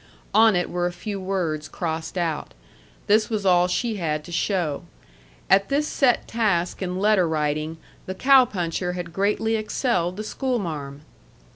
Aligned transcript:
On 0.33 0.55
it 0.55 0.71
were 0.71 0.87
a 0.87 0.91
few 0.91 1.19
words 1.19 1.69
crossed 1.69 2.17
out. 2.17 2.55
This 3.05 3.29
was 3.29 3.45
all 3.45 3.67
she 3.67 3.97
had 3.97 4.23
to 4.23 4.31
show. 4.31 4.81
At 5.47 5.69
this 5.69 5.87
set 5.87 6.27
task 6.27 6.81
in 6.81 6.97
letter 6.97 7.27
writing, 7.27 7.77
the 8.07 8.15
cow 8.15 8.45
puncher 8.45 8.93
had 8.93 9.13
greatly 9.13 9.55
excelled 9.57 10.17
the 10.17 10.23
schoolmarm! 10.23 11.01